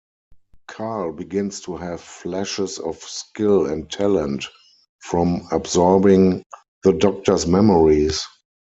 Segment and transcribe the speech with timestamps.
[0.67, 4.45] Karl begins to have flashes of skill and talent
[5.03, 6.43] from absorbing
[6.83, 8.23] the doctor's memories.